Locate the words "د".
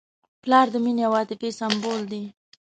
0.73-0.75